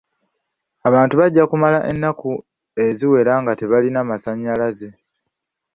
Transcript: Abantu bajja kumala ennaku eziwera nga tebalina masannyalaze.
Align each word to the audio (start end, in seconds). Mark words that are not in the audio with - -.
Abantu 0.87 1.13
bajja 1.21 1.43
kumala 1.51 1.79
ennaku 1.91 2.29
eziwera 2.85 3.33
nga 3.41 3.53
tebalina 3.59 3.99
masannyalaze. 4.09 4.89